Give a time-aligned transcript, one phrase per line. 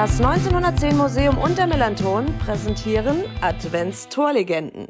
[0.00, 4.88] Das 1910 Museum und der Melanton präsentieren Adventstorlegenden.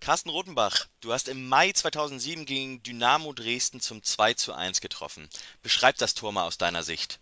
[0.00, 5.28] Carsten Rotenbach, du hast im Mai 2007 gegen Dynamo Dresden zum 2 zu 1 getroffen.
[5.62, 7.20] Beschreib das Tor mal aus deiner Sicht.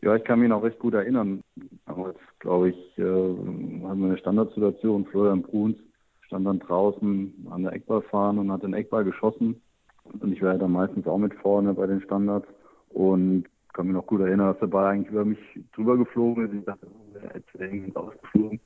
[0.00, 1.42] Ja, ich kann mich noch recht gut erinnern.
[1.84, 5.04] Damals, glaube ich, äh, hatten wir eine Standardsituation.
[5.08, 5.76] Florian Bruns
[6.22, 9.60] stand dann draußen an der Eckballfahne und hat den Eckball geschossen.
[10.04, 12.48] Und ich war ja dann meistens auch mit vorne bei den Standards.
[12.88, 15.38] Und kann mich noch gut erinnern, dass der Ball eigentlich über mich
[15.74, 16.54] drüber geflogen ist.
[16.54, 18.60] Ich dachte, oh, jetzt wäre irgendwie ausgeflogen.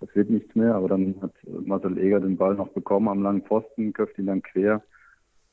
[0.00, 0.74] Das wird nichts mehr.
[0.74, 4.42] Aber dann hat Marcel Eger den Ball noch bekommen am langen Pfosten, köpft ihn dann
[4.42, 4.82] quer.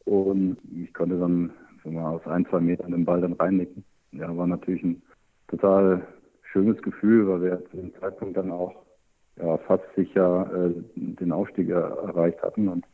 [0.06, 1.52] Und ich konnte dann
[1.84, 3.84] so mal aus ein, zwei Metern den Ball dann reinnicken.
[4.14, 5.02] Ja, war natürlich ein
[5.48, 6.08] total
[6.44, 8.74] schönes Gefühl, weil wir zu dem Zeitpunkt dann auch
[9.36, 12.70] ja, fast sicher äh, den Aufstieg erreicht hatten.
[12.70, 12.86] Und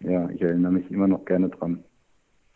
[0.00, 1.84] ja, ich erinnere mich immer noch gerne dran.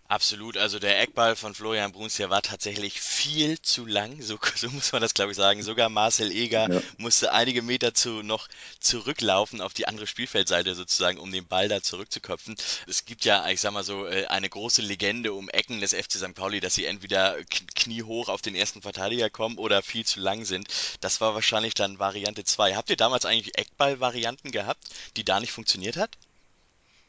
[0.09, 4.71] Absolut, also der Eckball von Florian Bruns, der war tatsächlich viel zu lang, so, so
[4.71, 5.63] muss man das glaube ich sagen.
[5.63, 6.81] Sogar Marcel Eger ja.
[6.99, 8.47] musste einige Meter zu, noch
[8.79, 12.55] zurücklaufen auf die andere Spielfeldseite sozusagen, um den Ball da zurückzuköpfen.
[12.87, 16.13] Es gibt ja, ich sag mal so, äh, eine große Legende um Ecken des FC
[16.13, 16.35] St.
[16.35, 17.37] Pauli, dass sie entweder
[17.75, 20.69] kniehoch auf den ersten Verteidiger kommen oder viel zu lang sind.
[21.01, 22.77] Das war wahrscheinlich dann Variante 2.
[22.77, 24.85] Habt ihr damals eigentlich Eckball-Varianten gehabt,
[25.17, 26.11] die da nicht funktioniert hat?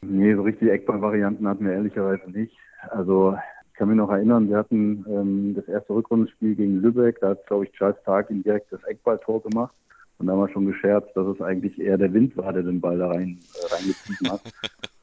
[0.00, 2.52] Nee, so richtige Eckball-Varianten hatten wir ehrlicherweise nicht.
[2.90, 7.30] Also ich kann mich noch erinnern, wir hatten ähm, das erste Rückrundenspiel gegen Lübeck, da
[7.30, 9.74] hat, glaube ich, Charles Tag ihn direkt das Eckballtor gemacht.
[10.18, 12.80] Und da haben wir schon gescherzt, dass es eigentlich eher der Wind war, der den
[12.80, 14.40] Ball da rein, äh, reingetrieben hat.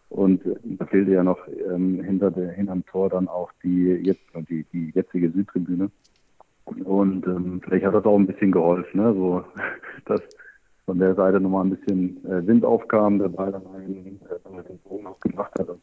[0.09, 4.21] Und äh, da fehlte ja noch ähm, hinter der, hinterm Tor dann auch die, jetzt,
[4.49, 5.89] die, die jetzige Südtribüne.
[6.65, 9.13] Und ähm, vielleicht hat das auch ein bisschen geholfen, ne?
[9.13, 9.43] so,
[10.05, 10.21] dass
[10.85, 14.79] von der Seite nochmal ein bisschen äh, Wind aufkam, der Ball dann einen, äh, den
[14.79, 15.69] Bogen auch gemacht hat.
[15.69, 15.81] Und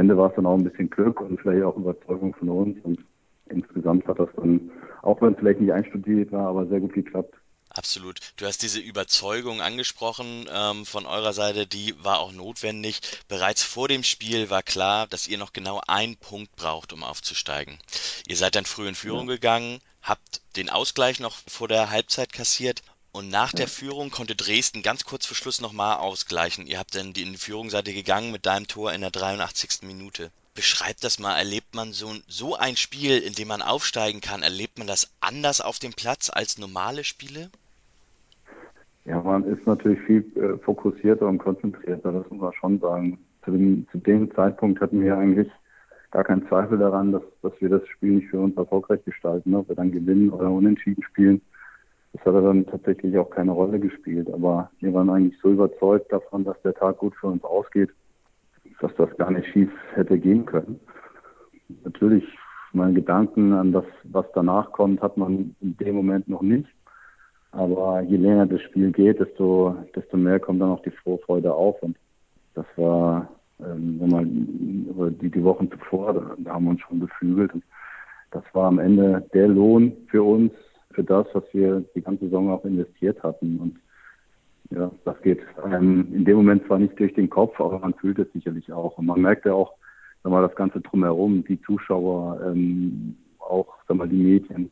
[0.00, 2.78] Ende war es dann auch ein bisschen Glück und vielleicht auch Überzeugung von uns.
[2.84, 3.04] Und
[3.50, 4.70] insgesamt hat das dann,
[5.02, 7.34] auch wenn es vielleicht nicht einstudiert war, aber sehr gut geklappt.
[7.68, 8.18] Absolut.
[8.36, 13.00] Du hast diese Überzeugung angesprochen ähm, von eurer Seite, die war auch notwendig.
[13.28, 17.78] Bereits vor dem Spiel war klar, dass ihr noch genau einen Punkt braucht, um aufzusteigen.
[18.26, 19.34] Ihr seid dann früh in Führung ja.
[19.34, 24.82] gegangen, habt den Ausgleich noch vor der Halbzeit kassiert und nach der Führung konnte Dresden
[24.82, 26.66] ganz kurz vor Schluss nochmal ausgleichen.
[26.66, 29.86] Ihr habt dann in die Führungsseite gegangen mit deinem Tor in der 83.
[29.86, 30.30] Minute.
[30.54, 34.78] Beschreibt das mal, erlebt man so, so ein Spiel, in dem man aufsteigen kann, erlebt
[34.78, 37.50] man das anders auf dem Platz als normale Spiele?
[39.04, 43.18] Ja, man ist natürlich viel äh, fokussierter und konzentrierter, das muss man schon sagen.
[43.44, 45.48] Zu dem, zu dem Zeitpunkt hatten wir eigentlich
[46.10, 49.68] gar keinen Zweifel daran, dass, dass wir das Spiel nicht für uns erfolgreich gestalten, ob
[49.68, 51.40] wir dann gewinnen oder unentschieden spielen.
[52.22, 54.32] Das hat dann tatsächlich auch keine Rolle gespielt.
[54.32, 57.90] Aber wir waren eigentlich so überzeugt davon, dass der Tag gut für uns ausgeht,
[58.80, 60.80] dass das gar nicht schief hätte gehen können.
[61.84, 62.24] Natürlich,
[62.72, 66.68] meine Gedanken an das, was danach kommt, hat man in dem Moment noch nicht.
[67.52, 71.82] Aber je länger das Spiel geht, desto, desto mehr kommt dann auch die Vorfreude auf.
[71.82, 71.96] Und
[72.54, 73.28] das war,
[73.60, 77.54] ähm, wenn man die, die Wochen zuvor, da, haben wir uns schon beflügelt.
[77.54, 77.64] Und
[78.30, 80.52] das war am Ende der Lohn für uns,
[80.92, 83.58] für das, was wir die ganze Saison auch investiert hatten.
[83.58, 83.80] Und
[84.70, 88.18] ja, das geht ähm, in dem Moment zwar nicht durch den Kopf, aber man fühlt
[88.18, 88.98] es sicherlich auch.
[88.98, 89.74] Und man merkt ja auch,
[90.22, 94.70] sag mal, das Ganze drumherum, die Zuschauer, ähm, auch, sag mal, die Medien,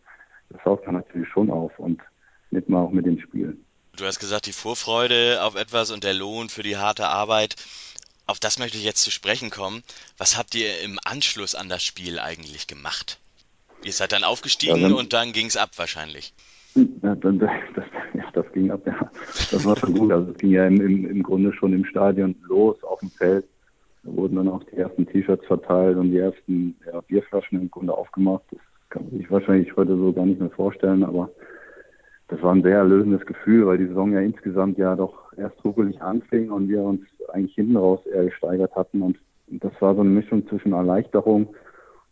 [0.51, 2.01] das saugt man natürlich schon auf und
[2.50, 3.65] nicht mal auch mit den Spielen.
[3.97, 7.56] Du hast gesagt, die Vorfreude auf etwas und der Lohn für die harte Arbeit.
[8.27, 9.83] Auf das möchte ich jetzt zu sprechen kommen.
[10.19, 13.19] Was habt ihr im Anschluss an das Spiel eigentlich gemacht?
[13.84, 16.34] Ihr seid dann aufgestiegen ja, dann, und dann ging es ab wahrscheinlich.
[16.75, 17.50] Ja, dann, das,
[18.15, 19.11] ja, das ging ab, ja.
[19.50, 20.12] Das war schon gut.
[20.12, 23.44] Also es ging ja im, im, im Grunde schon im Stadion los, auf dem Feld.
[24.05, 27.94] Da wurden dann auch die ersten T-Shirts verteilt und die ersten ja, Bierflaschen im Grunde
[27.94, 28.44] aufgemacht.
[28.50, 31.31] Das kann man sich wahrscheinlich heute so gar nicht mehr vorstellen, aber
[32.28, 36.00] das war ein sehr erlösendes Gefühl, weil die Saison ja insgesamt ja doch erst ruckelig
[36.03, 37.00] anfing und wir uns
[37.33, 39.03] eigentlich hinten raus eher gesteigert hatten.
[39.03, 39.19] Und
[39.49, 41.55] das war so eine Mischung zwischen Erleichterung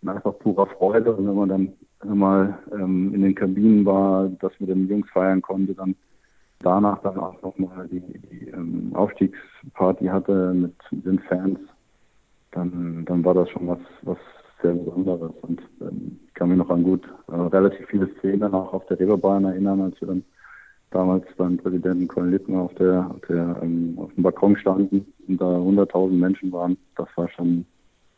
[0.08, 1.14] einfach purer Freude.
[1.14, 1.72] Und wenn man dann
[2.04, 5.94] mal ähm, in den Kabinen war, das mit den Jungs feiern konnte, dann
[6.60, 11.58] danach dann auch nochmal die, die ähm, Aufstiegsparty hatte mit den Fans,
[12.52, 14.18] dann, dann war das schon was, was
[14.62, 15.32] sehr Besonderes.
[15.42, 18.98] Und ähm, ich kann mich noch an gut äh, relativ viele Szenen auch auf der
[18.98, 20.24] Reeperbahn erinnern, als wir dann
[20.90, 25.40] damals beim Präsidenten Colin Lippner auf der, auf der ähm, auf dem Balkon standen und
[25.40, 26.76] da 100.000 Menschen waren.
[26.96, 27.66] Das war schon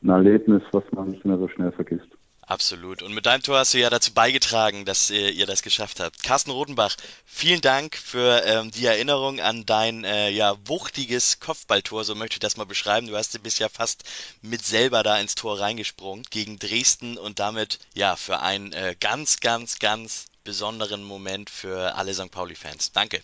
[0.02, 2.08] ein Erlebnis, was man nicht mehr so schnell vergisst.
[2.48, 3.02] Absolut.
[3.02, 6.22] Und mit deinem Tor hast du ja dazu beigetragen, dass ihr, ihr das geschafft habt.
[6.22, 6.96] Carsten Rotenbach,
[7.26, 12.40] vielen Dank für ähm, die Erinnerung an dein äh, ja, wuchtiges Kopfballtor, so möchte ich
[12.40, 13.06] das mal beschreiben.
[13.06, 14.04] Du hast bist ja fast
[14.40, 19.40] mit selber da ins Tor reingesprungen gegen Dresden und damit ja für ein äh, ganz,
[19.40, 22.30] ganz, ganz besonderen Moment für alle St.
[22.30, 22.92] Pauli-Fans.
[22.92, 23.20] Danke.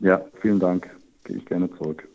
[0.00, 0.90] Ja, vielen Dank.
[1.22, 2.08] Gehe ich gerne zurück.